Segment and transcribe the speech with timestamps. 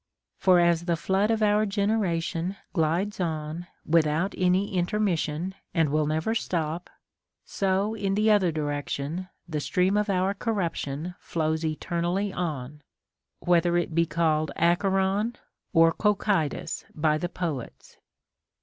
[0.39, 6.33] For as the flood of our generation glides on without any intermission and will never
[6.33, 6.89] stop,
[7.45, 12.81] so in the other direction the stream of our corruption flows eternally on,
[13.41, 15.35] whether it be called Acheron
[15.71, 17.97] or Cocytus by the poets.